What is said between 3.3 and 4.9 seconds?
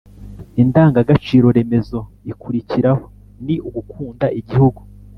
ni «ugukunda igihugu»